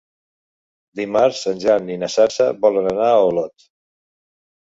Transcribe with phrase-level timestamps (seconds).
[0.99, 3.69] Dimarts en Jan i na Sança volen anar a Olot.